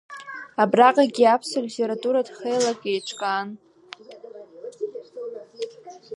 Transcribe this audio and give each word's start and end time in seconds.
Абраҟагьы 0.61 1.25
аԥсуа 1.25 1.65
литературатә 1.65 2.31
хеилак 2.37 2.81
еиҿкаан. 2.91 3.47